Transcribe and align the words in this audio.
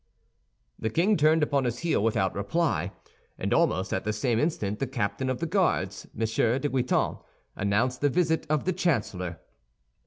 The 0.79 0.89
king 0.89 1.15
turned 1.15 1.43
upon 1.43 1.63
his 1.65 1.77
heel 1.77 2.03
without 2.03 2.33
reply, 2.33 2.91
and 3.37 3.53
almost 3.53 3.93
at 3.93 4.03
the 4.03 4.11
same 4.11 4.39
instant 4.39 4.79
the 4.79 4.87
captain 4.87 5.29
of 5.29 5.37
the 5.37 5.45
Guards, 5.45 6.07
M. 6.15 6.21
de 6.25 6.67
Guitant, 6.69 7.19
announced 7.55 8.01
the 8.01 8.09
visit 8.09 8.47
of 8.49 8.65
the 8.65 8.73
chancellor. 8.73 9.39